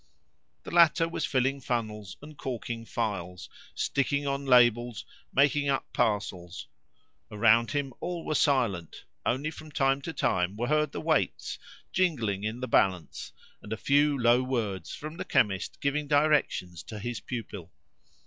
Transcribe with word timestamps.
The 0.63 0.71
latter 0.73 1.07
was 1.07 1.25
filling 1.27 1.61
funnels 1.61 2.17
and 2.23 2.35
corking 2.35 2.85
phials, 2.85 3.49
sticking 3.75 4.25
on 4.25 4.47
labels, 4.47 5.05
making 5.31 5.69
up 5.69 5.93
parcels. 5.93 6.67
Around 7.29 7.69
him 7.69 7.93
all 7.99 8.25
were 8.25 8.33
silent; 8.33 9.03
only 9.27 9.51
from 9.51 9.69
time 9.71 10.01
to 10.01 10.11
time, 10.11 10.55
were 10.57 10.65
heard 10.69 10.91
the 10.91 10.99
weights 11.01 11.59
jingling 11.93 12.43
in 12.43 12.61
the 12.61 12.67
balance, 12.67 13.31
and 13.61 13.71
a 13.71 13.77
few 13.77 14.17
low 14.19 14.41
words 14.41 14.95
from 14.95 15.17
the 15.17 15.23
chemist 15.23 15.79
giving 15.81 16.07
directions 16.07 16.81
to 16.81 16.97
his 16.97 17.19
pupil. 17.19 17.71